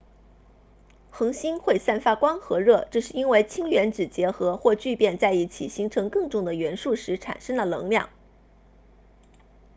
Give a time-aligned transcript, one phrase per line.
[1.11, 8.09] 恒星会散发光和热这是因为氢原子结合或聚变在一起形成更重的元素时产生了能量